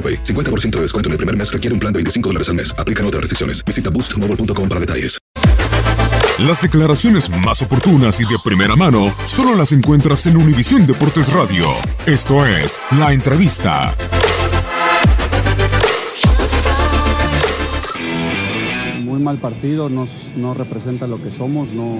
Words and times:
AroPay. 0.00 0.22
50% 0.24 0.70
de 0.76 0.80
descuento 0.82 1.08
en 1.08 1.12
el 1.12 1.18
primer 1.18 1.36
mes 1.36 1.52
requiere 1.52 1.74
un 1.74 1.80
plan 1.80 1.92
de 1.92 1.98
25 1.98 2.28
dólares 2.30 2.48
al 2.48 2.54
mes. 2.54 2.74
Aplican 2.78 3.04
otras 3.06 3.20
restricciones. 3.20 3.62
Visita 3.64 3.90
boostmobile.com 3.90 4.68
para 4.68 4.80
detalles. 4.80 5.18
Las 6.38 6.62
declaraciones 6.62 7.28
más 7.44 7.60
oportunas 7.60 8.18
y 8.18 8.22
de 8.24 8.36
primera 8.42 8.74
mano 8.74 9.14
solo 9.26 9.54
las 9.54 9.72
encuentras 9.72 10.26
en 10.26 10.38
Univisión 10.38 10.86
Deportes 10.86 11.30
Radio. 11.34 11.66
Esto 12.06 12.46
es 12.46 12.80
La 12.98 13.12
Entrevista. 13.12 13.94
Muy 19.04 19.18
mal 19.20 19.38
partido, 19.38 19.90
nos- 19.90 20.30
no 20.36 20.54
representa 20.54 21.06
lo 21.06 21.20
que 21.22 21.30
somos, 21.30 21.72
no, 21.72 21.98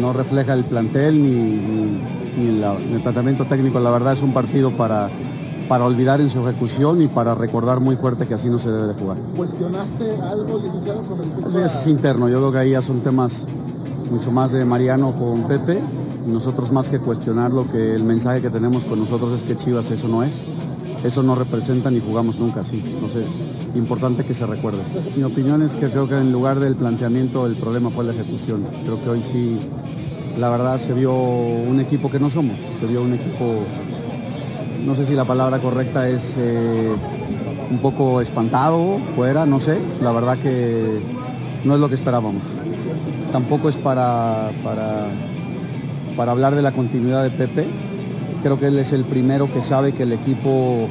no 0.00 0.12
refleja 0.12 0.54
el 0.54 0.64
plantel 0.64 1.20
ni, 1.22 1.30
ni- 1.30 1.98
ni 2.52 2.58
la- 2.60 2.74
ni 2.78 2.94
el 2.94 3.00
planteamiento 3.02 3.46
técnico. 3.46 3.80
La 3.80 3.90
verdad 3.90 4.12
es 4.12 4.22
un 4.22 4.32
partido 4.32 4.70
para, 4.76 5.10
para 5.68 5.84
olvidar 5.84 6.20
en 6.20 6.30
su 6.30 6.46
ejecución 6.46 7.02
y 7.02 7.08
para 7.08 7.34
recordar 7.34 7.80
muy 7.80 7.96
fuerte 7.96 8.26
que 8.26 8.34
así 8.34 8.48
no 8.48 8.58
se 8.58 8.70
debe 8.70 8.88
de 8.88 8.94
jugar. 8.94 9.18
¿Cuestionaste 9.36 10.16
algo, 10.22 10.58
licenciado, 10.58 11.02
con 11.02 11.18
respecto 11.18 11.48
Eso 11.48 11.58
ya 11.60 11.66
es 11.66 11.86
interno, 11.86 12.28
yo 12.28 12.38
creo 12.38 12.52
que 12.52 12.58
ahí 12.58 12.70
ya 12.70 12.82
son 12.82 13.00
temas 13.00 13.46
mucho 14.10 14.30
más 14.30 14.52
de 14.52 14.64
Mariano 14.64 15.12
con 15.12 15.42
Pepe. 15.46 15.80
Nosotros 16.26 16.72
más 16.72 16.88
que 16.88 16.98
cuestionar 16.98 17.52
lo 17.52 17.66
que 17.68 17.94
el 17.94 18.04
mensaje 18.04 18.42
que 18.42 18.50
tenemos 18.50 18.84
con 18.84 18.98
nosotros 18.98 19.32
es 19.32 19.42
que 19.42 19.56
Chivas 19.56 19.90
eso 19.90 20.08
no 20.08 20.22
es. 20.22 20.44
Eso 21.04 21.22
no 21.22 21.36
representa 21.36 21.90
ni 21.90 22.00
jugamos 22.00 22.38
nunca 22.38 22.60
así. 22.60 22.82
Entonces 22.84 23.30
es 23.30 23.38
importante 23.76 24.24
que 24.24 24.34
se 24.34 24.46
recuerde. 24.46 24.82
Mi 25.16 25.22
opinión 25.22 25.62
es 25.62 25.76
que 25.76 25.90
creo 25.90 26.08
que 26.08 26.16
en 26.16 26.32
lugar 26.32 26.58
del 26.58 26.74
planteamiento 26.74 27.46
el 27.46 27.56
problema 27.56 27.90
fue 27.90 28.04
la 28.04 28.12
ejecución. 28.12 28.66
Creo 28.84 29.00
que 29.00 29.08
hoy 29.08 29.22
sí, 29.22 29.60
la 30.38 30.50
verdad, 30.50 30.78
se 30.78 30.92
vio 30.92 31.14
un 31.14 31.80
equipo 31.80 32.10
que 32.10 32.18
no 32.18 32.30
somos. 32.30 32.58
Se 32.80 32.86
vio 32.86 33.02
un 33.02 33.14
equipo, 33.14 33.64
no 34.84 34.94
sé 34.94 35.04
si 35.06 35.14
la 35.14 35.24
palabra 35.24 35.58
correcta 35.60 36.08
es 36.08 36.36
eh, 36.38 36.92
un 37.70 37.78
poco 37.78 38.20
espantado, 38.20 38.98
fuera, 39.14 39.46
no 39.46 39.60
sé. 39.60 39.78
La 40.02 40.12
verdad 40.12 40.38
que 40.38 41.02
no 41.64 41.74
es 41.74 41.80
lo 41.80 41.88
que 41.88 41.94
esperábamos. 41.94 42.42
Tampoco 43.32 43.68
es 43.68 43.76
para, 43.76 44.50
para, 44.64 46.30
hablar 46.30 46.54
de 46.54 46.62
la 46.62 46.72
continuidad 46.72 47.22
de 47.22 47.30
Pepe. 47.30 47.66
Creo 48.42 48.58
que 48.58 48.68
él 48.68 48.78
es 48.78 48.92
el 48.92 49.04
primero 49.04 49.52
que 49.52 49.60
sabe 49.60 49.92
que 49.92 50.04
el 50.04 50.12
equipo 50.12 50.88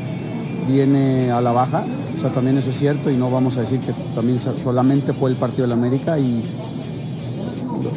viene 0.68 1.32
a 1.32 1.42
la 1.42 1.52
baja. 1.52 1.84
O 2.16 2.20
sea, 2.20 2.32
también 2.32 2.58
eso 2.58 2.70
es 2.70 2.78
cierto 2.78 3.10
y 3.10 3.16
no 3.16 3.30
vamos 3.32 3.58
a 3.58 3.62
decir 3.62 3.80
que 3.80 3.94
también 4.16 4.40
so- 4.40 4.58
solamente 4.60 5.14
fue 5.14 5.30
el 5.30 5.38
partido 5.38 5.64
de 5.64 5.70
la 5.70 5.76
América 5.76 6.18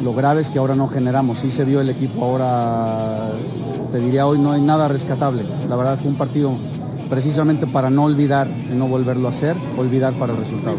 lo, 0.01 0.13
grave 0.13 0.41
es 0.41 0.49
que 0.49 0.59
ahora 0.59 0.75
no 0.75 0.87
generamos. 0.87 1.39
Sí 1.39 1.51
se 1.51 1.65
vio 1.65 1.81
el 1.81 1.89
equipo 1.89 2.23
ahora, 2.23 3.31
te 3.91 3.99
diría 3.99 4.25
hoy 4.25 4.39
no 4.39 4.51
hay 4.51 4.61
nada 4.61 4.87
rescatable. 4.87 5.43
La 5.67 5.75
verdad 5.75 5.97
fue 5.99 6.09
un 6.09 6.17
partido 6.17 6.57
precisamente 7.09 7.67
para 7.67 7.89
no 7.89 8.05
olvidar 8.05 8.47
y 8.47 8.73
no 8.73 8.87
volverlo 8.87 9.27
a 9.27 9.29
hacer, 9.29 9.57
olvidar 9.77 10.13
para 10.13 10.33
el 10.33 10.39
resultado. 10.39 10.77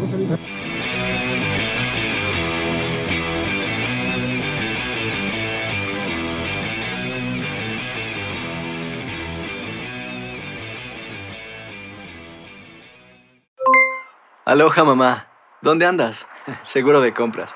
Aloha 14.45 14.83
mamá. 14.83 15.27
¿Dónde 15.61 15.85
andas? 15.85 16.27
Seguro 16.63 16.99
de 16.99 17.13
compras. 17.13 17.55